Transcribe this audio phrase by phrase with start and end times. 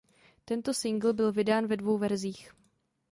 [0.45, 2.51] Tento singl byl vydán ve dvou verzích.